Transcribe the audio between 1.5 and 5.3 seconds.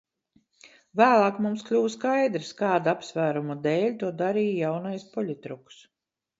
kļuva skaidrs, kāda apsvēruma dēļ to darīja jaunais